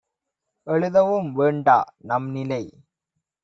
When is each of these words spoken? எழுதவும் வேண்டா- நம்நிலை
எழுதவும் 0.67 1.29
வேண்டா- 1.33 1.77
நம்நிலை 2.09 2.63